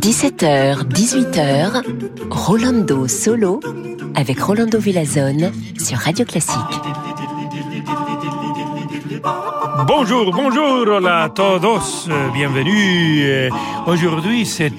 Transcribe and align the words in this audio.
17h, 0.00 0.88
18h, 0.88 1.82
Rolando 2.30 3.06
Solo 3.06 3.60
avec 4.14 4.40
Rolando 4.40 4.78
Villazone 4.78 5.52
sur 5.78 5.98
Radio 5.98 6.24
Classique. 6.24 6.56
Bonjour, 9.86 10.32
bonjour, 10.32 10.88
hola 10.88 11.24
a 11.24 11.28
todos, 11.28 12.08
bienvenue. 12.32 13.50
Aujourd'hui, 13.86 14.46
c'est 14.46 14.72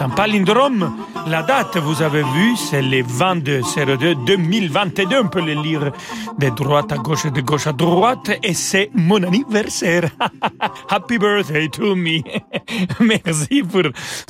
un 0.00 0.08
palindrome 0.08 0.90
la 1.26 1.42
date, 1.42 1.76
vous 1.78 2.02
avez 2.02 2.22
vu, 2.22 2.56
c'est 2.56 2.82
le 2.82 3.02
22 3.02 3.62
02 3.98 4.14
2022. 4.26 5.18
On 5.18 5.28
peut 5.28 5.40
le 5.40 5.54
lire 5.54 5.92
de 6.38 6.48
droite 6.50 6.92
à 6.92 6.96
gauche 6.96 7.24
et 7.26 7.30
de 7.30 7.40
gauche 7.40 7.66
à 7.66 7.72
droite. 7.72 8.30
Et 8.42 8.54
c'est 8.54 8.90
mon 8.94 9.22
anniversaire. 9.22 10.10
Happy 10.88 11.18
birthday 11.18 11.68
to 11.68 11.94
me. 11.94 12.22
Merci 13.00 13.62
pour 13.62 13.82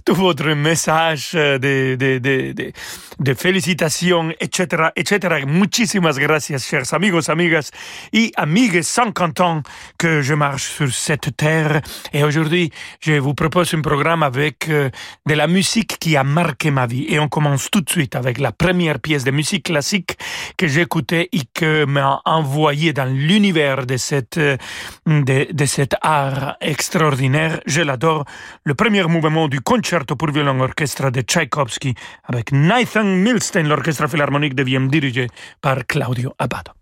tout 0.04 0.14
votre 0.14 0.50
message 0.54 1.32
de, 1.32 1.58
de, 1.96 2.18
de, 2.18 2.52
de, 2.52 2.72
de 3.20 3.34
félicitations, 3.34 4.30
etc., 4.40 4.88
etc. 4.96 5.44
Muchísimas 5.46 6.18
gracias, 6.18 6.58
chers 6.58 6.92
amigos, 6.94 7.28
amigas 7.28 7.70
et 8.12 8.32
amigues 8.36 8.82
50 8.82 9.40
ans 9.40 9.62
que 9.98 10.22
je 10.22 10.34
marche 10.34 10.68
sur 10.70 10.92
cette 10.92 11.36
terre. 11.36 11.80
Et 12.12 12.24
aujourd'hui, 12.24 12.70
je 13.00 13.12
vous 13.12 13.34
propose 13.34 13.74
un 13.74 13.80
programme 13.80 14.22
avec 14.22 14.68
euh, 14.68 14.90
de 15.26 15.34
la 15.34 15.46
musique 15.46 15.98
qui 15.98 16.16
a 16.16 16.24
marqué 16.24 16.70
vie. 16.86 17.06
Et 17.08 17.18
on 17.18 17.28
commence 17.28 17.70
tout 17.70 17.80
de 17.80 17.90
suite 17.90 18.16
avec 18.16 18.38
la 18.38 18.52
première 18.52 18.98
pièce 19.00 19.24
de 19.24 19.30
musique 19.30 19.64
classique 19.64 20.16
que 20.56 20.66
j'écoutais 20.66 21.28
et 21.32 21.42
que 21.54 21.84
m'a 21.84 22.20
envoyé 22.24 22.92
dans 22.92 23.04
l'univers 23.04 23.84
euh, 23.88 24.56
de 25.06 25.66
cet 25.66 25.94
art 26.02 26.56
extraordinaire. 26.60 27.60
Je 27.66 27.82
l'adore. 27.82 28.24
Le 28.64 28.74
premier 28.74 29.02
mouvement 29.04 29.48
du 29.48 29.60
concerto 29.60 30.16
pour 30.16 30.30
violon 30.30 30.60
orchestre 30.60 31.10
de 31.10 31.20
Tchaïkovski 31.20 31.94
avec 32.24 32.52
Nathan 32.52 33.04
Milstein, 33.04 33.64
l'orchestre 33.68 34.08
philharmonique 34.08 34.54
de 34.54 34.62
Vienne 34.62 34.88
dirigé 34.88 35.26
par 35.60 35.86
Claudio 35.86 36.32
Abbado. 36.38 36.77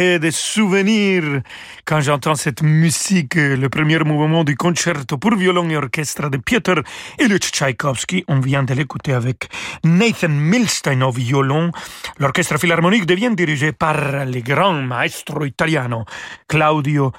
Des 0.00 0.30
souvenirs 0.30 1.42
quand 1.90 2.00
j'entends 2.02 2.36
cette 2.36 2.62
musique, 2.62 3.34
le 3.34 3.68
premier 3.68 3.98
mouvement 3.98 4.44
du 4.44 4.56
concerto 4.56 5.18
pour 5.18 5.34
violon 5.34 5.68
et 5.70 5.76
orchestre 5.76 6.30
de 6.30 6.36
Piotr 6.36 6.84
Ilyich 7.18 7.50
Tchaïkovski. 7.50 8.22
On 8.28 8.38
vient 8.38 8.62
de 8.62 8.74
l'écouter 8.74 9.12
avec 9.12 9.48
Nathan 9.82 10.28
Milstein 10.28 11.02
au 11.02 11.10
violon. 11.10 11.72
L'orchestre 12.20 12.60
philharmonique 12.60 13.06
devient 13.06 13.34
dirigé 13.34 13.72
par 13.72 14.24
le 14.24 14.40
grand 14.40 14.74
maestro 14.74 15.44
italiano 15.44 16.04
Claudio 16.46 17.10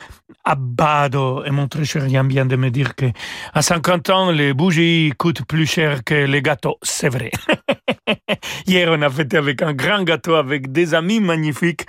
Abbado. 0.45 1.43
Et 1.43 1.51
mon 1.51 1.67
très 1.67 1.83
cher 1.83 2.05
vient 2.05 2.45
de 2.45 2.55
me 2.55 2.69
dire 2.69 2.95
que 2.95 3.07
à 3.53 3.61
50 3.61 4.09
ans, 4.09 4.31
les 4.31 4.53
bougies 4.53 5.11
coûtent 5.17 5.43
plus 5.45 5.65
cher 5.65 6.05
que 6.05 6.15
les 6.15 6.41
gâteaux. 6.41 6.77
C'est 6.81 7.09
vrai. 7.09 7.31
Hier, 8.65 8.89
on 8.89 9.01
a 9.01 9.09
fêté 9.09 9.37
avec 9.37 9.61
un 9.61 9.73
grand 9.73 10.03
gâteau 10.03 10.35
avec 10.35 10.71
des 10.71 10.93
amis 10.93 11.19
magnifiques, 11.19 11.85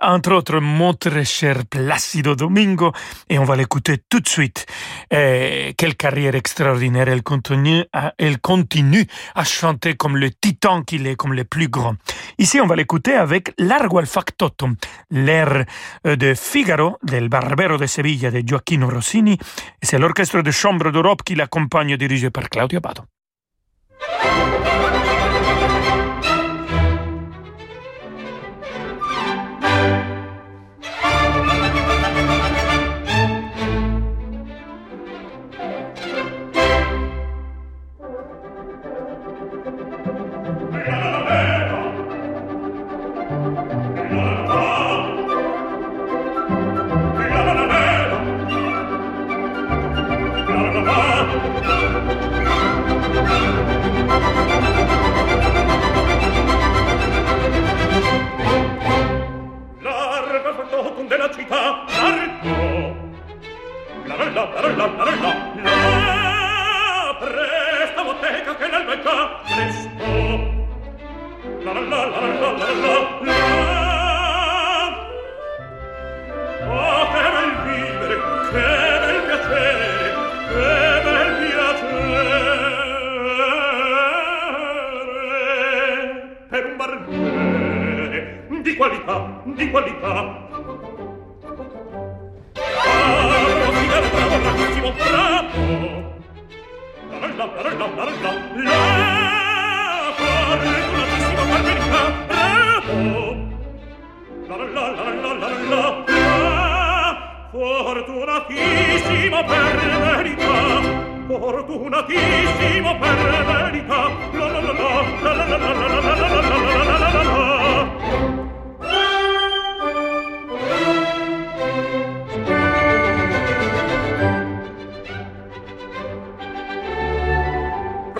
entre 0.00 0.32
autres 0.32 0.60
mon 0.60 0.92
très 0.94 1.24
cher 1.24 1.62
Placido 1.68 2.25
Domingo, 2.34 2.92
et 3.28 3.38
on 3.38 3.44
va 3.44 3.56
l'écouter 3.56 3.98
tout 4.08 4.20
de 4.20 4.28
suite. 4.28 4.66
Et 5.10 5.74
quelle 5.76 5.94
carrière 5.94 6.34
extraordinaire, 6.34 7.08
elle 7.08 7.22
continue, 7.22 7.84
à, 7.92 9.44
chanter 9.44 9.94
comme 9.94 10.16
le 10.16 10.30
titan 10.30 10.82
qu'il 10.82 11.06
est, 11.06 11.16
comme 11.16 11.32
le 11.34 11.44
plus 11.44 11.68
grand. 11.68 11.94
Ici, 12.38 12.60
on 12.60 12.66
va 12.66 12.76
l'écouter 12.76 13.14
avec 13.14 13.52
Largo 13.58 13.98
al 13.98 14.06
Factotum, 14.06 14.76
l'air 15.10 15.64
euh, 16.06 16.16
de 16.16 16.34
Figaro, 16.34 16.98
del 17.02 17.28
Barbero 17.28 17.76
de 17.76 17.86
Sevilla 17.86 18.30
de 18.30 18.42
Gioacchino 18.46 18.88
Rossini, 18.88 19.38
c'est 19.82 19.98
l'orchestre 19.98 20.42
de 20.42 20.50
chambre 20.50 20.90
d'Europe 20.90 21.22
qui 21.24 21.34
l'accompagne, 21.34 21.96
dirigé 21.96 22.30
par 22.30 22.48
Claudio 22.48 22.80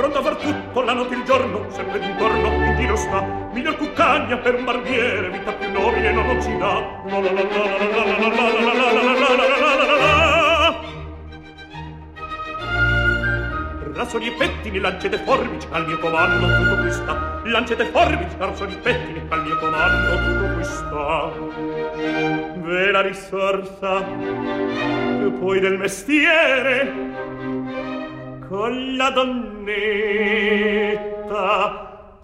Abado. 0.06 0.54
Razzoli 13.94 14.26
e 14.26 14.32
pettini, 14.32 14.78
lancete 14.78 15.18
forbici 15.18 15.66
al 15.70 15.86
mio 15.86 15.98
comando, 15.98 16.46
tutto 16.46 16.82
questa. 16.82 17.40
Lancete 17.44 17.86
forbici, 17.86 18.36
razzoli 18.36 18.74
e 18.74 18.76
pettini 18.76 19.22
al 19.30 19.42
mio 19.42 19.58
comando, 19.58 20.16
tutto 20.18 20.54
questa. 20.54 21.32
Ve 22.62 22.90
la 22.90 23.00
risorsa, 23.00 24.06
e 24.06 25.30
poi 25.40 25.60
del 25.60 25.78
mestiere, 25.78 26.92
con 28.48 28.96
la 28.96 29.10
donnetta, 29.10 29.74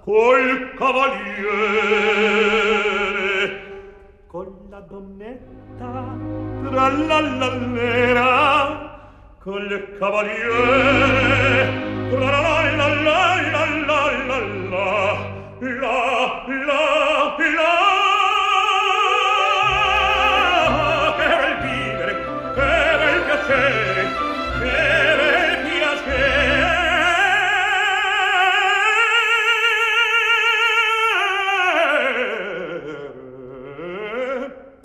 col 0.05 0.75
cavaliere, 0.77 1.43
con 4.29 4.47
la 4.71 4.81
donnetta, 4.81 6.17
tra 6.69 6.89
la 6.91 7.21
lallera, 7.21 9.01
col 9.43 9.97
cavaliere. 9.99 11.91
La 12.13 12.31
la 12.31 12.63
la 12.77 12.87
la 12.87 13.19
la 13.51 13.65
la 13.87 14.05
la 14.29 14.39
la 14.71 14.87
la 15.61 15.81
la 15.81 16.67
la 16.67 17.12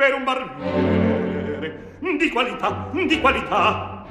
per 0.07 0.15
un 0.15 0.23
barbiere 0.23 1.97
di 2.17 2.29
qualità 2.29 2.87
di 2.93 3.19
qualità. 3.19 4.05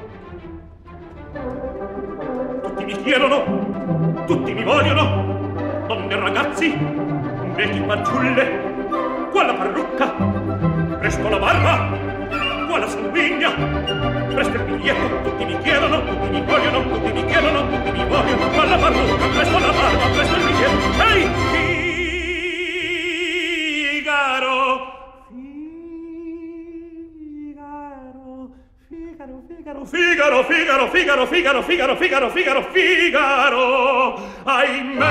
Mi 2.85 3.02
chiedono, 3.02 4.24
tutti 4.26 4.52
mi 4.52 4.62
vogliono, 4.62 5.85
donne 5.87 6.12
e 6.12 6.16
ragazzi, 6.16 6.76
vecchi 7.54 7.82
fanciulle, 7.87 9.28
qua 9.30 9.46
la 9.46 9.54
parrucca, 9.54 10.06
presto 10.98 11.28
la 11.28 11.38
barba, 11.38 11.98
qua 12.68 12.78
la 12.78 12.88
sanguigna, 12.88 13.50
presto 14.35 14.56
il 14.56 14.62
biglietto, 14.64 15.22
tutti 15.22 15.44
mi 15.46 15.59
chiedono, 15.61 16.04
tutti 16.04 16.28
mi 16.28 16.42
vogliono, 16.42 16.82
tutti 16.90 17.12
mi 17.12 17.24
chiedono, 17.24 17.68
tutti 17.70 17.90
mi 17.90 18.04
vogliono, 18.06 18.48
qua 18.50 18.64
la 18.66 18.76
parrucca, 18.76 19.26
presto 19.28 19.59
la 19.59 19.72
barba, 19.72 20.06
presto 20.14 20.37
il 20.37 20.44
biglietto, 20.44 21.02
ehi, 21.02 21.30
Figaro, 24.06 24.95
Figaro, 29.27 29.85
Figaro, 29.85 30.45
Figaro, 30.45 30.87
Figaro, 30.87 31.27
Figaro, 31.27 31.62
Figaro, 31.62 31.97
Figaro, 31.97 32.31
Figaro, 32.31 32.62
Figaro. 32.71 34.15
Ahimè, 34.45 35.05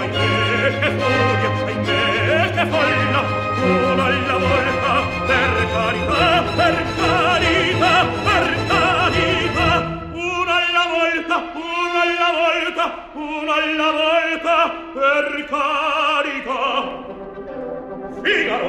ahimè, 0.00 0.78
che 0.80 0.88
furia, 0.96 1.50
ahimè, 1.66 2.50
che 2.50 2.64
folla. 2.72 3.20
Una 3.62 4.04
alla 4.06 4.36
volta, 4.38 4.92
per 5.26 5.52
carità, 5.74 6.42
per 6.56 6.76
carità, 6.96 7.94
per 8.24 8.46
carità. 8.68 9.68
Una 10.14 10.54
alla 10.56 10.86
volta, 10.88 11.36
una 11.52 12.00
alla 12.08 12.30
volta, 12.40 12.84
una 13.12 13.54
alla 13.54 13.90
volta, 14.00 14.56
per 14.94 15.28
carità. 15.52 16.60
Figaro, 18.22 18.68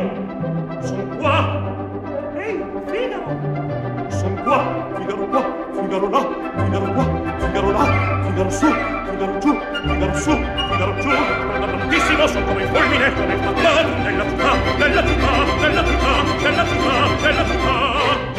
son 0.81 1.07
qua. 1.17 1.37
Ehi, 2.35 2.55
Figaro, 2.87 3.52
sono 4.23 4.41
qua, 4.41 4.87
Figaro 4.95 5.27
qua, 5.27 5.43
Figaro 5.73 6.09
là, 6.09 6.27
Figaro 6.55 6.93
qua, 6.93 7.03
Figaro 7.39 7.71
là, 7.71 8.21
Figaro 8.23 8.49
su, 8.49 8.67
Figaro 9.09 9.37
giù, 9.39 9.59
Figaro 9.85 10.15
su, 10.15 10.31
Figaro 10.31 10.99
giù. 11.01 11.09
Ma 11.09 11.65
tantissimo 11.67 12.27
sono 12.27 12.45
come 12.45 12.61
il 12.63 12.69
fulmine, 12.69 13.13
come 13.13 13.33
il 13.33 13.39
fattar, 13.39 13.85
nella 13.85 14.23
città, 14.23 14.51
nella 14.77 15.05
città, 15.05 15.31
nella 15.59 15.83
città, 15.83 16.23
nella 16.41 16.65
città, 16.65 17.27
nella 17.27 17.45
città. 17.45 18.32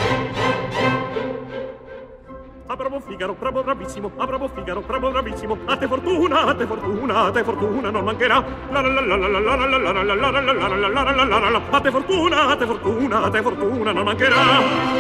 A 2.67 2.77
bravo 2.77 3.01
Figaro, 3.01 3.35
bravo 3.39 3.63
bravissimo, 3.63 4.11
a 4.17 4.27
bravo 4.27 4.49
Figaro, 4.49 4.81
bravo 4.81 5.11
bravissimo, 5.11 5.59
a 5.67 5.77
te 5.77 5.87
fortuna, 5.87 6.45
a 6.45 6.55
te 6.55 6.67
fortuna, 6.67 7.25
a 7.25 7.31
te 7.31 7.45
fortuna 7.45 7.91
non 7.91 8.05
mancherà. 8.05 8.43
La 8.71 8.81
la 8.81 8.89
la 8.89 9.01
la 9.01 9.17
la 9.17 9.29
la 9.29 9.55
la 9.55 9.67
la 9.67 10.03
la 10.03 10.03
la 10.03 10.31
la 10.31 10.41
la 10.41 10.41
la 10.41 10.89
la 10.89 11.03
la 11.03 11.25
la 11.25 11.39
la 11.39 11.51
la 11.51 11.61
a 11.71 11.81
te 11.81 11.91
fortuna, 11.91 12.49
a 12.49 12.57
te 12.57 12.65
fortuna, 12.67 13.23
a 13.23 13.31
te 13.31 13.43
fortuna 13.43 13.93
non 13.93 14.05
mancherà. 14.05 14.37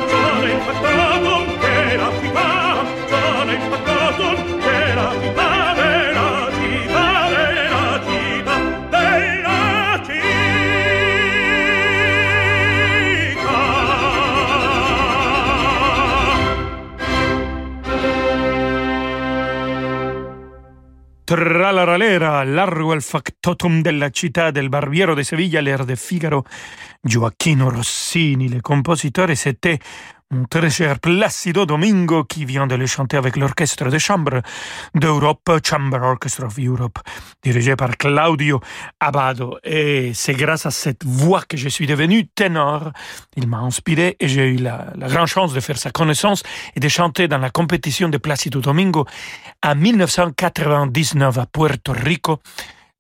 Già 0.06 0.40
l'hai 0.40 0.52
impattato 0.52 1.58
che 1.58 1.96
la 1.96 2.10
città, 2.20 2.84
già 3.08 3.44
l'hai 3.44 3.54
impattato 3.54 4.24
che 4.58 4.94
la 4.94 5.10
città, 5.20 5.53
Tralaralera, 21.24 22.44
largo 22.44 22.92
al 22.92 23.00
factotum 23.00 23.80
della 23.80 24.10
città 24.10 24.50
del 24.50 24.68
Barbiero 24.68 25.14
de 25.14 25.24
Sevilla, 25.24 25.62
l'air 25.62 25.86
de 25.86 25.96
Figaro, 25.96 26.44
Gioacchino 27.00 27.70
Rossini, 27.70 28.50
le 28.50 28.60
compositeur, 28.60 29.34
c'était 29.34 29.78
mon 29.78 30.13
très 30.48 30.70
cher 30.70 30.98
Placido 30.98 31.66
Domingo 31.66 32.24
qui 32.24 32.44
vient 32.44 32.66
de 32.66 32.74
le 32.74 32.86
chanter 32.86 33.16
avec 33.16 33.36
l'orchestre 33.36 33.88
de 33.88 33.98
chambre 33.98 34.42
d'Europe, 34.94 35.50
Chamber 35.64 36.02
Orchestra 36.02 36.46
of 36.46 36.58
Europe, 36.58 36.98
dirigé 37.42 37.76
par 37.76 37.96
Claudio 37.96 38.60
Abado. 39.00 39.58
Et 39.64 40.12
c'est 40.14 40.34
grâce 40.34 40.66
à 40.66 40.70
cette 40.70 41.04
voix 41.04 41.42
que 41.48 41.56
je 41.56 41.68
suis 41.68 41.86
devenu 41.86 42.26
ténor. 42.26 42.92
Il 43.36 43.46
m'a 43.48 43.58
inspiré 43.58 44.16
et 44.20 44.28
j'ai 44.28 44.46
eu 44.48 44.56
la, 44.56 44.92
la 44.96 45.08
grande 45.08 45.28
chance 45.28 45.54
de 45.54 45.60
faire 45.60 45.78
sa 45.78 45.90
connaissance 45.90 46.42
et 46.74 46.80
de 46.80 46.88
chanter 46.88 47.28
dans 47.28 47.38
la 47.38 47.50
compétition 47.50 48.08
de 48.08 48.18
Placido 48.18 48.60
Domingo 48.60 49.06
en 49.62 49.74
1999 49.74 51.38
à 51.38 51.46
Puerto 51.46 51.92
Rico. 51.92 52.40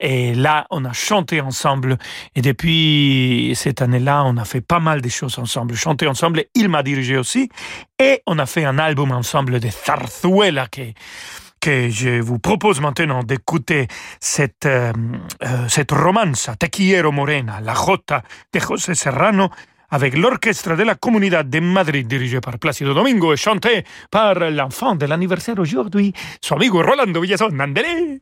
Et 0.06 0.34
là, 0.34 0.66
on 0.68 0.84
a 0.84 0.92
chanté 0.92 1.40
ensemble. 1.40 1.96
Et 2.34 2.42
depuis 2.42 3.52
cette 3.56 3.80
année-là, 3.80 4.22
on 4.26 4.36
a 4.36 4.44
fait 4.44 4.60
pas 4.60 4.78
mal 4.78 5.00
de 5.00 5.08
choses 5.08 5.38
ensemble. 5.38 5.74
Chanté 5.74 6.06
ensemble, 6.06 6.44
il 6.54 6.68
m'a 6.68 6.82
dirigé 6.82 7.16
aussi. 7.16 7.48
Et 7.98 8.20
on 8.26 8.38
a 8.38 8.44
fait 8.44 8.66
un 8.66 8.78
album 8.78 9.12
ensemble 9.12 9.60
de 9.60 9.68
Zarzuela 9.70 10.66
que, 10.66 10.82
que 11.58 11.88
je 11.88 12.20
vous 12.20 12.38
propose 12.38 12.82
maintenant 12.82 13.22
d'écouter 13.22 13.88
cette, 14.20 14.66
euh, 14.66 14.92
euh, 15.42 15.68
cette 15.68 15.92
romance, 15.92 16.50
Te 16.58 16.66
quiero 16.66 17.10
morena, 17.10 17.60
la 17.62 17.72
jota 17.72 18.22
de 18.52 18.60
José 18.60 18.94
Serrano, 18.94 19.48
avec 19.88 20.18
l'orchestre 20.18 20.76
de 20.76 20.82
la 20.82 20.96
Comunidad 20.96 21.48
de 21.48 21.60
Madrid 21.60 22.06
dirigé 22.06 22.40
par 22.42 22.58
Plácido 22.58 22.92
Domingo 22.92 23.32
et 23.32 23.38
chanté 23.38 23.86
par 24.10 24.34
l'enfant 24.50 24.96
de 24.96 25.06
l'anniversaire 25.06 25.58
aujourd'hui, 25.58 26.12
son 26.42 26.56
amigo 26.56 26.82
Rolando 26.82 27.22
Villazón. 27.22 27.58
Andele! 27.58 28.20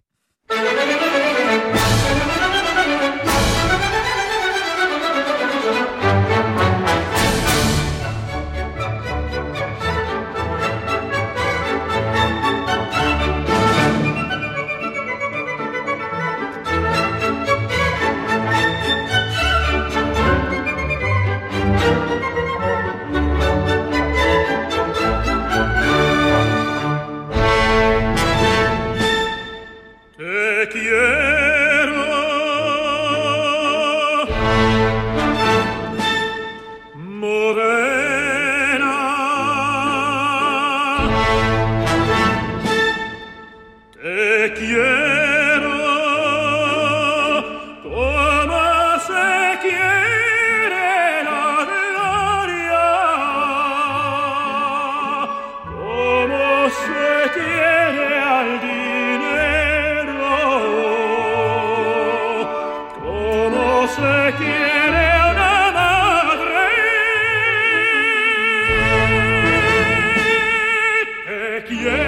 yeah. 71.73 72.02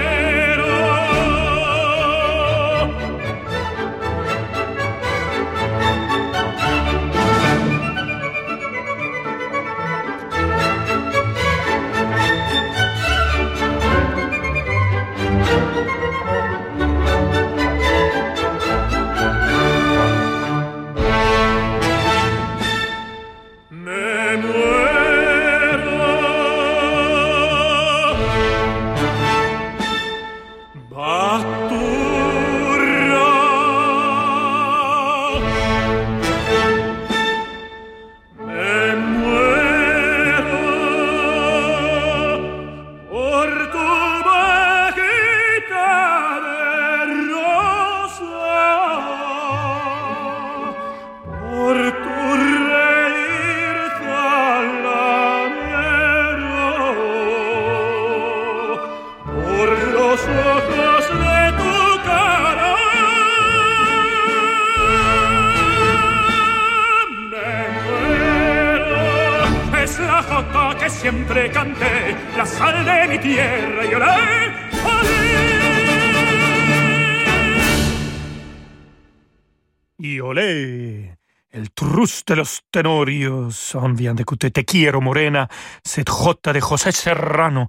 De 82.26 82.34
los 82.34 82.60
tenorios. 82.70 83.74
On 83.74 83.92
vient 83.92 84.14
d'écouter 84.14 84.50
Te 84.50 84.64
quiero 84.64 85.00
morena, 85.00 85.48
cette 85.82 86.08
jota 86.08 86.52
de 86.52 86.60
José 86.60 86.92
Serrano, 86.92 87.66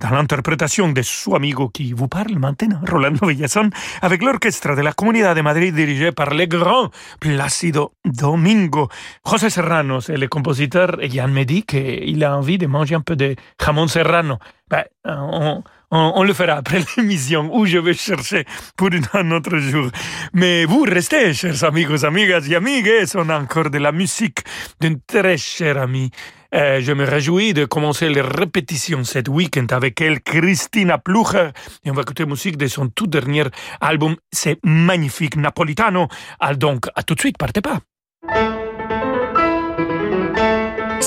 dans 0.00 0.10
l'interprétation 0.10 0.88
de 0.92 1.02
su 1.02 1.34
amigo 1.34 1.70
qui 1.70 1.92
vous 1.92 2.08
parle 2.08 2.38
maintenant, 2.38 2.80
Rolando 2.86 3.26
Villazón, 3.26 3.70
avec 4.02 4.22
l'orchestre 4.22 4.76
de 4.76 4.82
la 4.82 4.92
Comunidad 4.92 5.36
de 5.36 5.42
Madrid 5.42 5.74
dirigé 5.74 6.12
par 6.12 6.34
le 6.34 6.46
grand 6.46 6.90
Plácido 7.18 7.92
Domingo. 8.04 8.88
José 9.24 9.48
Serrano, 9.48 10.00
c'est 10.00 10.16
le 10.16 10.28
compositeur, 10.28 11.02
et 11.02 11.08
Yann 11.08 11.32
me 11.32 11.44
dit 11.44 11.62
qu'il 11.62 12.22
a 12.24 12.36
envie 12.36 12.58
de 12.58 12.66
manger 12.66 12.96
un 12.96 13.00
peu 13.00 13.16
de 13.16 13.36
jamon 13.58 13.88
serrano. 13.88 14.38
Ben, 14.68 14.84
on, 15.04 15.62
on, 15.94 16.22
le 16.24 16.32
fera 16.32 16.54
après 16.54 16.80
l'émission 16.96 17.50
où 17.54 17.66
je 17.66 17.78
vais 17.78 17.94
chercher 17.94 18.44
pour 18.76 18.90
un 19.12 19.30
autre 19.30 19.56
jour. 19.58 19.90
Mais 20.32 20.64
vous 20.64 20.82
restez, 20.82 21.32
chers 21.34 21.62
amigos, 21.64 22.04
amigas 22.04 22.46
et 22.48 22.56
amigues, 22.56 22.90
on 23.14 23.28
a 23.28 23.38
encore 23.38 23.70
de 23.70 23.78
la 23.78 23.92
musique 23.92 24.40
d'un 24.80 24.94
très 25.06 25.36
cher 25.36 25.78
ami. 25.78 26.10
Euh, 26.54 26.80
je 26.80 26.92
me 26.92 27.04
réjouis 27.04 27.52
de 27.52 27.64
commencer 27.64 28.08
les 28.08 28.20
répétitions 28.20 29.02
cet 29.02 29.28
week-end 29.28 29.66
avec 29.70 30.00
elle, 30.00 30.20
Christina 30.20 30.98
Plucher. 30.98 31.50
Et 31.84 31.90
on 31.90 31.94
va 31.94 32.02
écouter 32.02 32.26
musique 32.26 32.56
de 32.56 32.68
son 32.68 32.88
tout 32.88 33.06
dernier 33.06 33.44
album. 33.80 34.16
C'est 34.32 34.58
magnifique, 34.64 35.36
Napolitano. 35.36 36.08
Ah, 36.38 36.54
donc, 36.54 36.86
à 36.94 37.02
tout 37.02 37.14
de 37.14 37.20
suite, 37.20 37.38
partez 37.38 37.60
pas. 37.60 37.80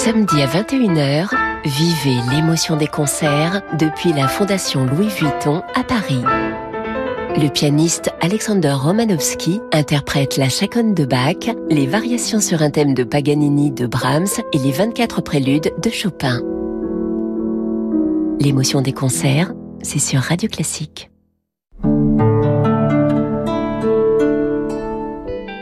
Samedi 0.07 0.41
à 0.41 0.47
21h, 0.47 1.31
vivez 1.65 2.15
l'émotion 2.31 2.77
des 2.77 2.87
concerts 2.87 3.61
depuis 3.77 4.13
la 4.13 4.29
Fondation 4.29 4.85
Louis 4.85 5.09
Vuitton 5.09 5.63
à 5.75 5.83
Paris. 5.83 6.21
Le 7.35 7.49
pianiste 7.49 8.11
Alexander 8.21 8.71
Romanowski 8.71 9.59
interprète 9.73 10.37
la 10.37 10.47
chaconne 10.47 10.93
de 10.93 11.03
Bach, 11.03 11.53
les 11.69 11.87
variations 11.87 12.39
sur 12.39 12.61
un 12.61 12.69
thème 12.69 12.93
de 12.93 13.03
Paganini 13.03 13.69
de 13.69 13.85
Brahms 13.85 14.27
et 14.53 14.59
les 14.59 14.71
24 14.71 15.19
préludes 15.19 15.73
de 15.83 15.89
Chopin. 15.89 16.39
L'émotion 18.39 18.81
des 18.81 18.93
concerts, 18.93 19.51
c'est 19.81 19.99
sur 19.99 20.21
Radio 20.21 20.47
Classique. 20.47 21.11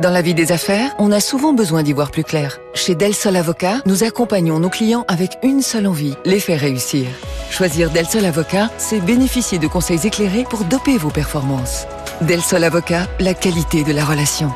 Dans 0.00 0.10
la 0.10 0.22
vie 0.22 0.34
des 0.34 0.52
affaires, 0.52 0.94
on 0.98 1.12
a 1.12 1.20
souvent 1.20 1.52
besoin 1.52 1.82
d'y 1.82 1.92
voir 1.92 2.10
plus 2.10 2.24
clair. 2.24 2.58
Chez 2.74 2.94
Del 2.94 3.14
Sol 3.14 3.36
Avocat, 3.36 3.82
nous 3.84 4.04
accompagnons 4.04 4.58
nos 4.58 4.70
clients 4.70 5.04
avec 5.06 5.38
une 5.42 5.60
seule 5.60 5.86
envie, 5.86 6.14
les 6.24 6.40
faire 6.40 6.60
réussir. 6.60 7.06
Choisir 7.50 7.90
Del 7.90 8.06
Sol 8.06 8.24
Avocat, 8.24 8.70
c'est 8.78 9.00
bénéficier 9.00 9.58
de 9.58 9.66
conseils 9.66 10.06
éclairés 10.06 10.44
pour 10.48 10.64
doper 10.64 10.96
vos 10.96 11.10
performances. 11.10 11.86
Del 12.22 12.40
Sol 12.40 12.64
Avocat, 12.64 13.06
la 13.20 13.34
qualité 13.34 13.84
de 13.84 13.92
la 13.92 14.04
relation. 14.04 14.50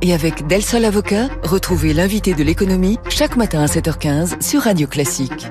Et 0.00 0.14
avec 0.14 0.46
Del 0.46 0.62
Sol 0.62 0.84
Avocat, 0.84 1.28
retrouvez 1.42 1.92
l'invité 1.92 2.34
de 2.34 2.42
l'économie 2.42 2.98
chaque 3.10 3.36
matin 3.36 3.60
à 3.60 3.66
7h15 3.66 4.40
sur 4.42 4.62
Radio 4.62 4.86
Classique. 4.86 5.48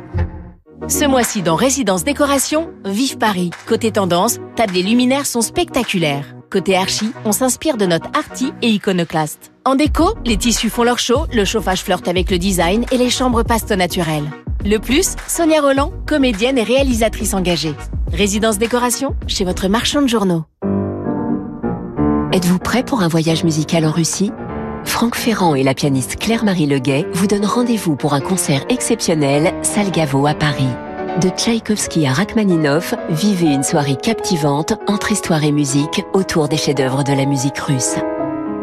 Ce 0.87 1.05
mois-ci 1.05 1.43
dans 1.43 1.55
Résidence 1.55 2.03
Décoration, 2.03 2.71
Vive 2.85 3.17
Paris. 3.17 3.51
Côté 3.67 3.91
tendance, 3.91 4.39
tables 4.55 4.75
et 4.75 4.83
luminaires 4.83 5.27
sont 5.27 5.41
spectaculaires. 5.41 6.40
Côté 6.51 6.75
archi, 6.75 7.13
on 7.23 7.31
s'inspire 7.31 7.77
de 7.77 7.85
notre 7.85 8.07
arty 8.07 8.51
et 8.61 8.67
iconoclaste. 8.67 9.53
En 9.63 9.75
déco, 9.75 10.15
les 10.25 10.35
tissus 10.35 10.69
font 10.69 10.83
leur 10.83 10.99
show, 10.99 11.25
le 11.33 11.45
chauffage 11.45 11.81
flirte 11.81 12.09
avec 12.09 12.29
le 12.29 12.37
design 12.37 12.83
et 12.91 12.97
les 12.97 13.09
chambres 13.09 13.43
passent 13.43 13.71
au 13.71 13.77
naturel. 13.77 14.25
Le 14.65 14.77
plus, 14.77 15.15
Sonia 15.29 15.61
Roland, 15.61 15.93
comédienne 16.05 16.57
et 16.57 16.63
réalisatrice 16.63 17.33
engagée. 17.33 17.73
Résidence 18.11 18.57
Décoration, 18.57 19.15
chez 19.27 19.45
votre 19.45 19.69
marchand 19.69 20.01
de 20.01 20.07
journaux. 20.07 20.43
Êtes-vous 22.33 22.59
prêt 22.59 22.83
pour 22.83 23.01
un 23.01 23.07
voyage 23.07 23.45
musical 23.45 23.85
en 23.85 23.91
Russie? 23.91 24.33
Franck 24.83 25.15
Ferrand 25.15 25.55
et 25.55 25.63
la 25.63 25.73
pianiste 25.73 26.17
Claire-Marie 26.17 26.65
Leguet 26.65 27.07
vous 27.13 27.27
donnent 27.27 27.45
rendez-vous 27.45 27.95
pour 27.95 28.13
un 28.13 28.19
concert 28.19 28.65
exceptionnel 28.67 29.53
Salgavo 29.61 30.27
à 30.27 30.33
Paris. 30.33 30.67
De 31.19 31.27
Tchaïkovski 31.27 32.07
à 32.07 32.13
Rachmaninov, 32.13 32.95
vivez 33.09 33.47
une 33.47 33.63
soirée 33.63 33.97
captivante 33.97 34.73
entre 34.87 35.11
histoire 35.11 35.43
et 35.43 35.51
musique 35.51 36.03
autour 36.13 36.47
des 36.47 36.55
chefs-d'œuvre 36.55 37.03
de 37.03 37.11
la 37.11 37.25
musique 37.25 37.57
russe. 37.57 37.95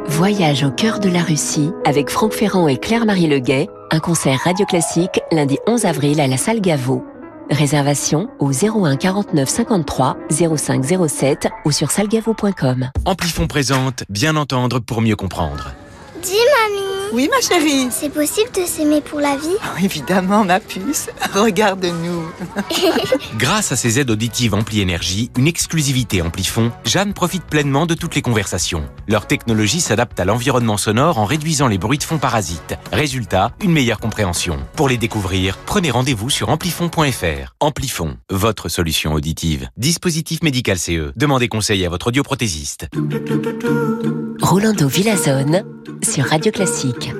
Voyage 0.07 0.65
au 0.65 0.71
cœur 0.71 0.99
de 0.99 1.11
la 1.11 1.23
Russie 1.23 1.71
avec 1.85 2.09
Franck 2.09 2.33
Ferrand 2.33 2.67
et 2.67 2.79
Claire-Marie 2.79 3.27
Leguet, 3.27 3.69
un 3.91 4.01
concert 4.01 4.41
radio 4.43 4.65
classique 4.65 5.21
lundi 5.31 5.59
11 5.67 5.85
avril 5.85 6.21
à 6.21 6.27
la 6.27 6.39
salle 6.39 6.63
Gaveau. 6.63 7.05
Réservation 7.51 8.29
au 8.39 8.51
01 8.51 8.97
49 8.97 9.47
53 9.47 10.17
05 10.57 10.85
07 11.07 11.49
ou 11.67 11.71
sur 11.71 11.91
salgavo.com. 11.91 12.91
Amplifon 13.05 13.47
présente 13.47 14.05
Bien 14.09 14.37
entendre 14.37 14.81
pour 14.81 15.03
mieux 15.03 15.17
comprendre. 15.17 15.75
Dis 16.23 16.33
mamie 16.33 17.11
Oui 17.13 17.29
ma 17.31 17.41
chérie 17.41 17.89
C'est 17.91 18.09
possible 18.09 18.51
de 18.53 18.65
s'aimer 18.65 19.01
pour 19.01 19.21
la 19.21 19.37
vie? 19.37 19.55
Oh, 19.63 19.79
Évidemment 19.83 20.45
ma 20.45 20.59
puce, 20.59 21.09
regarde-nous 21.33 22.25
Grâce 23.39 23.73
à 23.73 23.77
ses 23.77 24.01
aides 24.01 24.11
auditives 24.11 24.55
Ampli 24.55 24.81
Énergie, 24.81 25.31
une 25.37 25.47
exclusivité 25.47 26.23
Amplifon, 26.23 26.73
Jeanne 26.85 27.15
profite 27.15 27.45
pleinement 27.45 27.87
de 27.87 27.95
toutes 27.95 28.15
les 28.15 28.23
conversations. 28.23 28.89
Leur 29.07 29.27
technologie 29.27 29.81
s'adapte 29.81 30.19
à 30.19 30.25
l'environnement 30.25 30.77
sonore 30.77 31.19
en 31.19 31.25
réduisant 31.25 31.69
les 31.69 31.79
bruits 31.79 31.99
de 31.99 32.05
fond 32.05 32.19
parasites. 32.19 32.75
Résultat, 32.93 33.53
une 33.63 33.73
meilleure 33.73 34.01
compréhension. 34.01 34.59
Pour 34.75 34.89
les 34.89 34.97
découvrir, 34.99 35.57
prenez 35.67 35.91
rendez-vous 35.91 36.31
sur 36.31 36.49
amplifon.fr. 36.51 37.55
Amplifon, 37.61 38.17
votre 38.31 38.69
solution 38.69 39.13
auditive. 39.15 39.69
Dispositif 39.77 40.43
médical 40.43 40.79
CE. 40.79 41.13
Demandez 41.17 41.49
conseil 41.49 41.85
à 41.87 41.89
votre 41.91 42.09
audioprothésiste. 42.09 42.89
Rolando 44.41 44.89
Villazone 44.89 45.65
sur 46.03 46.25
Radio 46.25 46.53
Classique. 46.53 47.11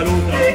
Saluta 0.00 0.49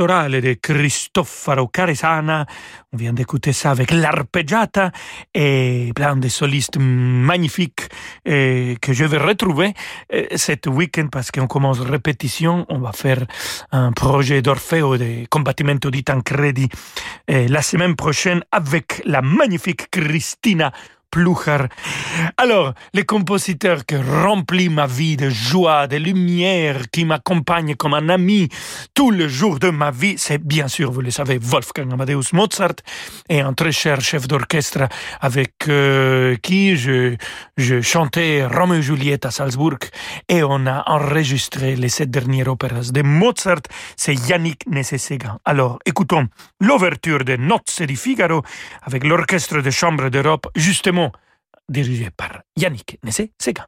pastorale 0.00 0.40
de 0.40 0.54
Cristoforo 0.54 1.68
Caresana. 1.68 2.46
On 2.90 2.96
vient 2.96 3.12
d'écouter 3.12 3.52
ça 3.52 3.70
avec 3.70 3.90
l'arpeggiata 3.90 4.92
et 5.34 5.92
plein 5.94 6.16
de 6.16 6.28
solistes 6.28 6.78
magnifiques 6.78 7.82
eh, 8.24 8.78
que 8.80 8.94
je 8.94 9.04
vais 9.04 9.18
retrouver 9.18 9.74
eh, 10.08 10.38
cet 10.38 10.66
week-end 10.68 11.08
parce 11.12 11.30
qu'on 11.30 11.46
commence 11.46 11.80
répétition. 11.80 12.64
On 12.70 12.78
va 12.78 12.92
faire 12.92 13.26
un 13.72 13.92
projet 13.92 14.40
d'Orfeo 14.40 14.96
de 14.96 15.26
Combattimento 15.28 15.90
di 15.90 16.02
Tancredi 16.02 16.66
eh, 17.28 17.46
la 17.48 17.60
semaine 17.60 17.94
prochaine 17.94 18.42
avec 18.52 19.02
la 19.04 19.20
magnifique 19.20 19.90
Christina 19.90 20.72
Alors, 22.36 22.72
le 22.94 23.02
compositeur 23.02 23.84
qui 23.84 23.96
remplit 23.96 24.68
ma 24.68 24.86
vie 24.86 25.16
de 25.16 25.28
joie, 25.28 25.88
de 25.88 25.96
lumière, 25.96 26.88
qui 26.92 27.04
m'accompagne 27.04 27.74
comme 27.74 27.94
un 27.94 28.08
ami 28.08 28.48
tous 28.94 29.10
les 29.10 29.28
jours 29.28 29.58
de 29.58 29.70
ma 29.70 29.90
vie, 29.90 30.14
c'est 30.18 30.38
bien 30.38 30.68
sûr, 30.68 30.92
vous 30.92 31.00
le 31.00 31.10
savez, 31.10 31.38
Wolfgang 31.40 31.92
Amadeus 31.92 32.32
Mozart, 32.32 32.76
et 33.28 33.40
un 33.40 33.54
très 33.54 33.72
cher 33.72 34.00
chef 34.00 34.28
d'orchestre 34.28 34.88
avec 35.20 35.54
euh, 35.68 36.36
qui 36.42 36.76
je, 36.76 37.16
je 37.56 37.80
chantais 37.80 38.46
Roméo 38.46 38.78
et 38.78 38.82
Juliette 38.82 39.26
à 39.26 39.32
Salzbourg, 39.32 39.78
et 40.28 40.44
on 40.44 40.66
a 40.66 40.84
enregistré 40.86 41.74
les 41.74 41.88
sept 41.88 42.10
dernières 42.10 42.48
opéras 42.48 42.92
de 42.92 43.02
Mozart, 43.02 43.62
c'est 43.96 44.14
Yannick 44.14 44.66
Nessé-Séguin. 44.68 45.38
Alors, 45.44 45.80
écoutons 45.86 46.28
l'ouverture 46.60 47.24
de 47.24 47.36
Nozze 47.36 47.82
di 47.86 47.96
Figaro 47.96 48.42
avec 48.82 49.04
l'orchestre 49.04 49.60
de 49.60 49.70
chambre 49.70 50.08
d'Europe, 50.08 50.46
justement 50.54 50.99
dirigé 51.70 52.10
par 52.10 52.42
Yannick 52.56 52.98
Nessé-Séguin. 53.04 53.66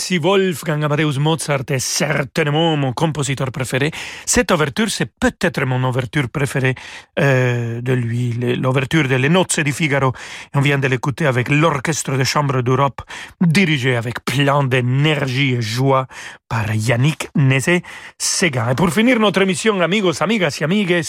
Si 0.00 0.18
Wolfgang 0.18 0.82
Amadeus 0.82 1.18
Mozart 1.18 1.68
est 1.68 1.78
certainement 1.78 2.76
mon 2.76 2.92
compositeur 2.92 3.52
préféré, 3.52 3.90
cette 4.24 4.50
ouverture, 4.50 4.90
c'est 4.90 5.10
peut-être 5.20 5.64
mon 5.66 5.82
ouverture 5.84 6.28
préférée 6.30 6.74
euh, 7.18 7.82
de 7.82 7.92
lui, 7.92 8.32
l'ouverture 8.56 9.06
de 9.06 9.16
Les 9.16 9.28
Nozze 9.28 9.60
di 9.60 9.72
Figaro. 9.72 10.12
On 10.54 10.60
vient 10.60 10.78
de 10.78 10.88
l'écouter 10.88 11.26
avec 11.26 11.50
l'Orchestre 11.50 12.16
de 12.16 12.24
Chambre 12.24 12.62
d'Europe, 12.62 13.02
dirigé 13.40 13.94
avec 13.94 14.24
plein 14.24 14.64
d'énergie 14.64 15.54
et 15.54 15.62
joie 15.62 16.06
par 16.48 16.74
Yannick 16.74 17.28
Nézet-Séguin. 17.36 18.70
Et 18.70 18.74
pour 18.74 18.90
finir 18.90 19.20
notre 19.20 19.42
émission, 19.42 19.80
amigos, 19.80 20.22
amigas 20.22 20.56
et 20.60 20.64
amigues, 20.64 21.02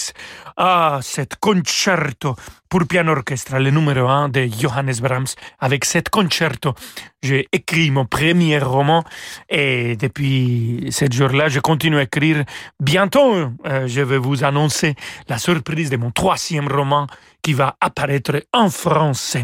à 0.58 1.00
cet 1.02 1.38
concerto 1.38 2.36
pour 2.72 2.88
piano 2.88 3.12
orchestre, 3.12 3.58
le 3.60 3.70
numéro 3.70 4.08
1 4.08 4.30
de 4.30 4.48
Johannes 4.48 4.96
Brahms. 5.02 5.36
Avec 5.60 5.84
cet 5.84 6.10
concerto, 6.10 6.74
j'ai 7.22 7.46
écrit 7.52 7.92
mon 7.92 8.06
premier 8.06 8.60
roman 8.60 9.04
et 9.50 9.98
depuis 9.98 10.88
ce 10.90 11.04
jour-là, 11.12 11.50
je 11.50 11.60
continue 11.60 11.98
à 11.98 12.04
écrire. 12.04 12.46
Bientôt, 12.80 13.34
euh, 13.66 13.88
je 13.88 14.00
vais 14.00 14.18
vous 14.18 14.46
annoncer 14.46 14.96
la 15.28 15.38
surprise 15.38 15.90
de 15.90 15.98
mon 15.98 16.12
troisième 16.12 16.70
roman 16.70 17.08
qui 17.42 17.52
va 17.52 17.76
apparaître 17.82 18.42
en 18.54 18.70
français. 18.70 19.44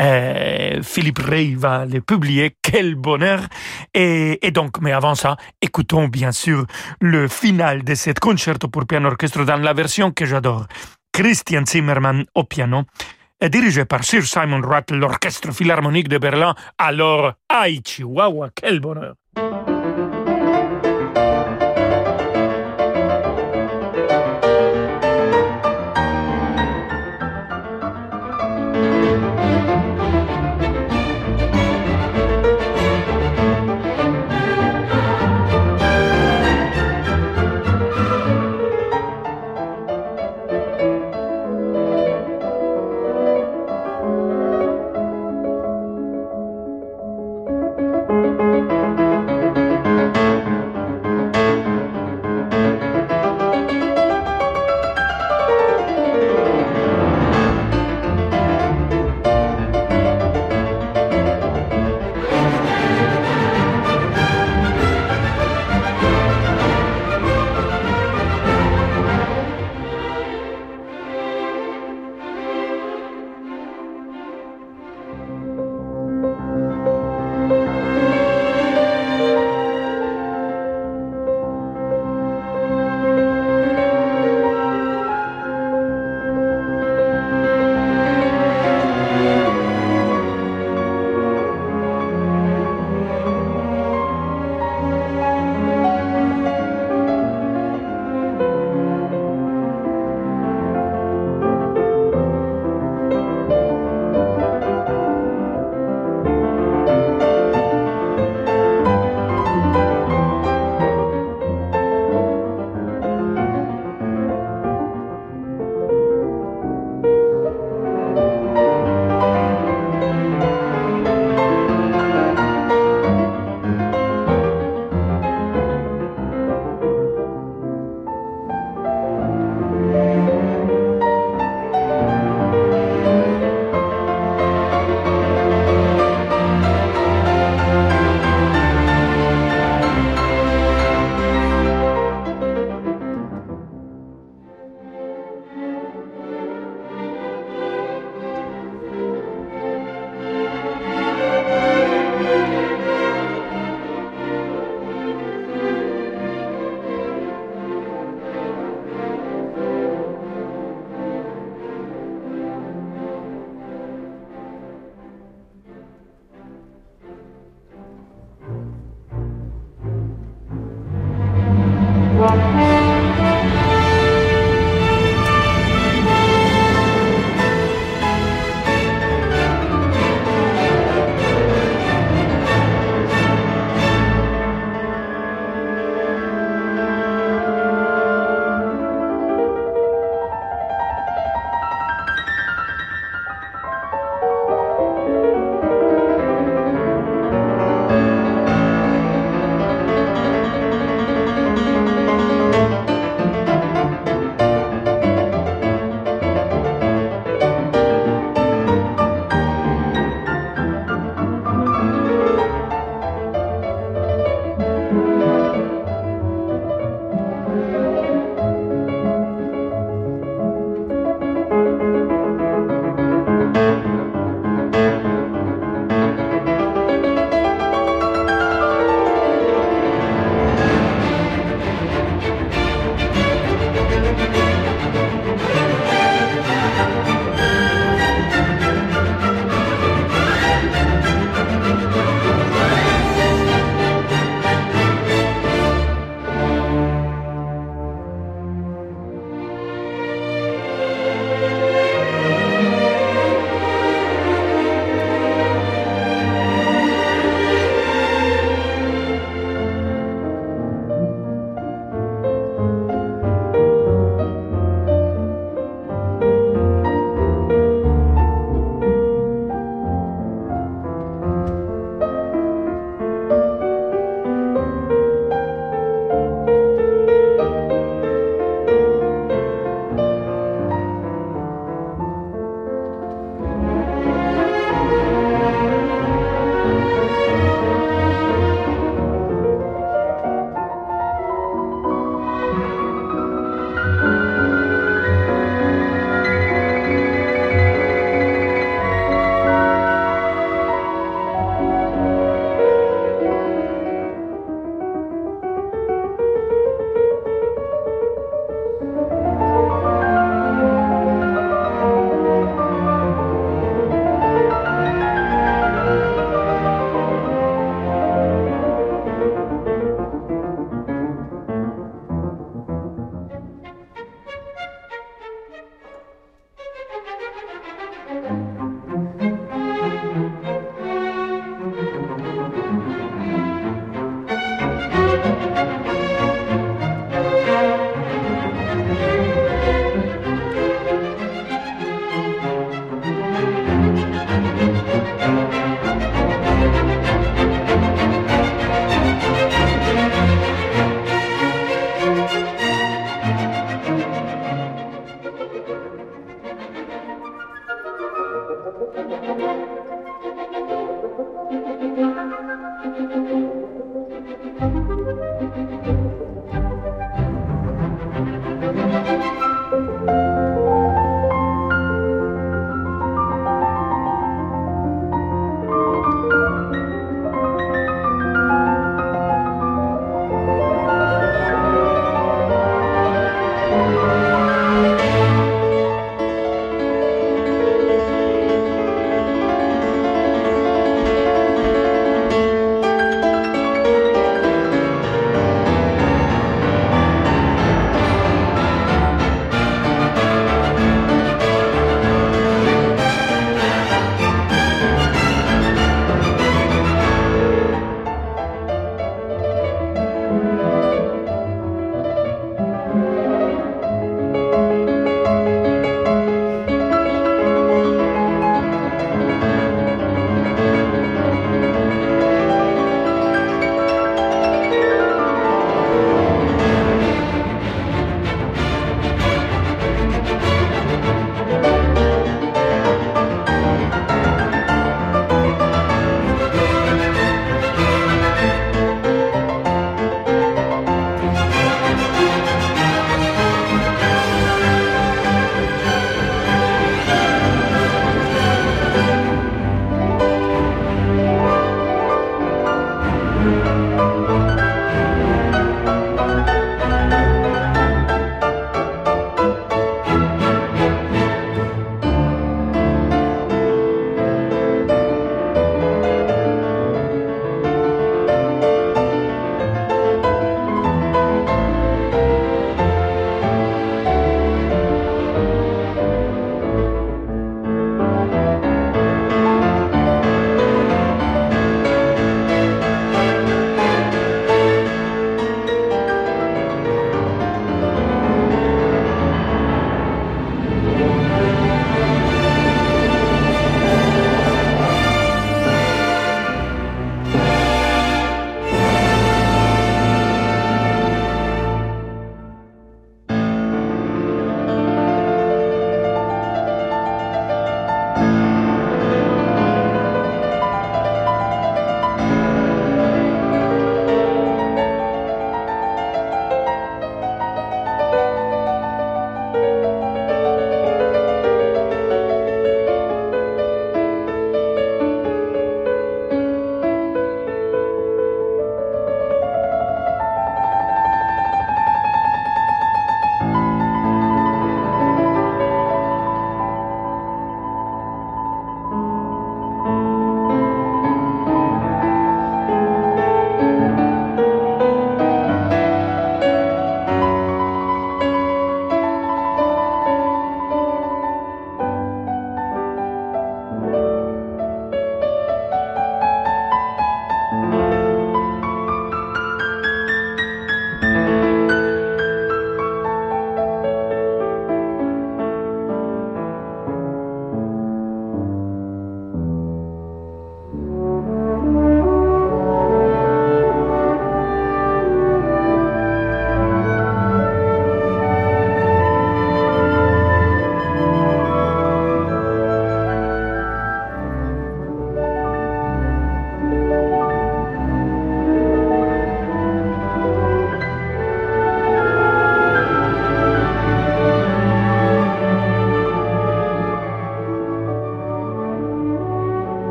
Euh, 0.00 0.82
Philippe 0.82 1.18
Rey 1.18 1.52
va 1.54 1.84
le 1.84 2.00
publier, 2.00 2.56
quel 2.62 2.94
bonheur. 2.94 3.40
Et, 3.92 4.46
et, 4.46 4.50
donc, 4.50 4.80
mais 4.80 4.92
avant 4.92 5.14
ça, 5.14 5.36
écoutons 5.60 6.08
bien 6.08 6.32
sûr 6.32 6.64
le 7.02 7.28
final 7.28 7.84
de 7.84 7.94
cet 7.94 8.18
concerto 8.18 8.68
pour 8.68 8.86
piano 8.86 9.10
orchestre 9.10 9.44
dans 9.44 9.58
la 9.58 9.74
version 9.74 10.10
que 10.10 10.24
j'adore. 10.24 10.66
Christian 11.12 11.64
Zimmermann 11.66 12.24
au 12.34 12.44
piano, 12.44 12.84
est 13.40 13.50
dirigé 13.50 13.84
par 13.84 14.04
Sir 14.04 14.24
Simon 14.24 14.60
Rattle, 14.62 14.96
l'Orchestre 14.96 15.52
Philharmonique 15.52 16.08
de 16.08 16.18
Berlin. 16.18 16.54
Alors, 16.78 17.34
aïe 17.48 17.82
Chihuahua, 17.84 18.50
quel 18.54 18.80
bonheur! 18.80 19.14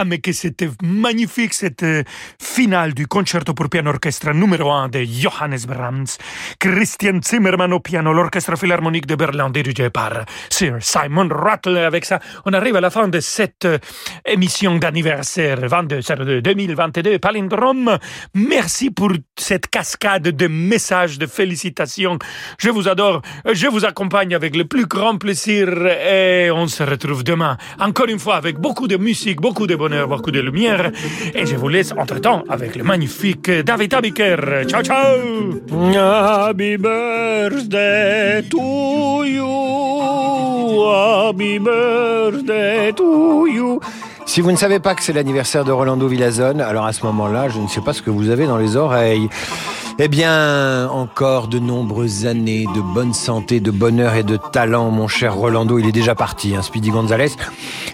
Ah, 0.00 0.04
mais 0.04 0.20
que 0.20 0.30
c'était 0.30 0.70
magnifique 0.80 1.52
cette 1.52 1.82
euh, 1.82 2.04
finale 2.40 2.94
du 2.94 3.08
concerto 3.08 3.52
pour 3.52 3.68
piano 3.68 3.90
orchestre 3.90 4.30
numéro 4.32 4.70
1 4.70 4.90
de 4.90 5.02
Johannes 5.02 5.66
Brahms. 5.66 6.18
Christian 6.60 7.18
Zimmermann 7.20 7.72
au 7.72 7.80
piano, 7.80 8.12
l'orchestre 8.12 8.56
philharmonique 8.56 9.06
de 9.06 9.16
Berlin 9.16 9.50
dirigé 9.50 9.90
par 9.90 10.24
Sir 10.50 10.76
Simon 10.78 11.28
Rattle. 11.28 11.78
Avec 11.78 12.04
ça, 12.04 12.20
on 12.46 12.52
arrive 12.52 12.76
à 12.76 12.80
la 12.80 12.90
fin 12.90 13.08
de 13.08 13.18
cette 13.18 13.64
euh, 13.64 13.78
émission 14.24 14.76
d'anniversaire 14.76 15.58
22 15.68 16.42
2022 16.42 17.18
Palindrome. 17.18 17.98
Merci 18.34 18.92
pour 18.92 19.10
cette 19.36 19.66
cascade 19.66 20.28
de 20.28 20.46
messages, 20.46 21.18
de 21.18 21.26
félicitations. 21.26 22.20
Je 22.60 22.70
vous 22.70 22.86
adore. 22.86 23.22
Je 23.52 23.66
vous 23.66 23.84
accompagne 23.84 24.32
avec 24.32 24.54
le 24.54 24.64
plus 24.64 24.86
grand 24.86 25.18
plaisir 25.18 25.68
et 25.88 26.52
on 26.52 26.68
se 26.68 26.84
retrouve 26.84 27.24
demain. 27.24 27.56
Encore 27.80 28.06
une 28.06 28.20
fois 28.20 28.36
avec 28.36 28.58
beaucoup 28.58 28.86
de 28.86 28.96
musique, 28.96 29.40
beaucoup 29.40 29.66
de 29.66 29.74
bonheur, 29.74 29.87
beaucoup 30.06 30.30
de 30.30 30.40
lumière. 30.40 30.90
Et 31.34 31.46
je 31.46 31.56
vous 31.56 31.68
laisse 31.68 31.92
entre-temps 31.96 32.44
avec 32.48 32.76
le 32.76 32.84
magnifique 32.84 33.50
David 33.50 33.94
Abiker. 33.94 34.36
Ciao, 34.68 34.82
ciao! 34.82 35.18
Happy 35.94 36.76
birthday 36.76 38.42
to 38.48 39.24
you. 39.24 39.48
Happy 40.90 41.58
birthday 41.58 42.92
to 42.92 43.46
you. 43.46 43.80
Si 44.28 44.42
vous 44.42 44.52
ne 44.52 44.56
savez 44.56 44.78
pas 44.78 44.94
que 44.94 45.02
c'est 45.02 45.14
l'anniversaire 45.14 45.64
de 45.64 45.72
Rolando 45.72 46.06
Villazone, 46.06 46.60
alors 46.60 46.84
à 46.84 46.92
ce 46.92 47.02
moment-là, 47.06 47.48
je 47.48 47.58
ne 47.58 47.66
sais 47.66 47.80
pas 47.80 47.94
ce 47.94 48.02
que 48.02 48.10
vous 48.10 48.28
avez 48.28 48.46
dans 48.46 48.58
les 48.58 48.76
oreilles. 48.76 49.26
Eh 49.98 50.06
bien, 50.06 50.86
encore 50.90 51.48
de 51.48 51.58
nombreuses 51.58 52.26
années 52.26 52.66
de 52.74 52.80
bonne 52.82 53.14
santé, 53.14 53.58
de 53.58 53.70
bonheur 53.70 54.14
et 54.14 54.24
de 54.24 54.36
talent, 54.52 54.90
mon 54.90 55.08
cher 55.08 55.34
Rolando. 55.34 55.78
Il 55.78 55.88
est 55.88 55.92
déjà 55.92 56.14
parti, 56.14 56.54
hein, 56.54 56.60
Speedy 56.60 56.90
Gonzalez. 56.90 57.30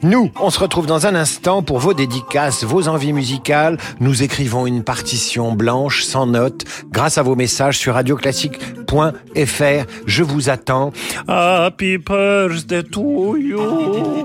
Nous, 0.03 0.33
on 0.41 0.51
se 0.51 0.59
retrouve 0.59 0.87
dans 0.87 1.07
un 1.07 1.15
instant 1.15 1.63
pour 1.63 1.79
vos 1.79 1.95
dédicaces, 1.95 2.65
vos 2.65 2.89
envies 2.89 3.13
musicales. 3.13 3.79
Nous 4.01 4.25
écrivons 4.25 4.67
une 4.67 4.83
partition 4.83 5.53
blanche, 5.53 6.03
sans 6.03 6.27
notes, 6.27 6.65
grâce 6.91 7.17
à 7.17 7.23
vos 7.23 7.37
messages 7.37 7.79
sur 7.79 7.95
radioclassique.fr. 7.95 9.87
Je 10.07 10.23
vous 10.25 10.51
attends. 10.51 10.93
Happy 11.29 11.97
birthday 11.97 12.83
to 12.83 13.37
you. 13.37 14.25